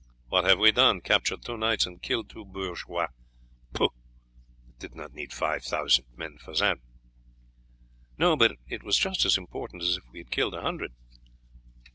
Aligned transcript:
What 0.29 0.45
have 0.45 0.57
we 0.57 0.71
done? 0.71 1.01
Captured 1.01 1.43
two 1.43 1.57
knights 1.57 1.85
and 1.85 2.01
killed 2.01 2.27
two 2.27 2.43
bourgeois! 2.43 3.09
Pooh, 3.71 3.89
it 4.69 4.79
did 4.79 4.95
not 4.95 5.13
need 5.13 5.31
five 5.31 5.63
thousand 5.63 6.05
men 6.17 6.39
for 6.39 6.55
that." 6.55 6.79
"No, 8.17 8.35
but 8.35 8.53
it 8.67 8.81
was 8.81 8.97
just 8.97 9.25
as 9.25 9.37
important 9.37 9.83
as 9.83 9.97
if 9.97 10.03
we 10.11 10.17
had 10.21 10.31
killed 10.31 10.55
a 10.55 10.61
hundred." 10.63 10.95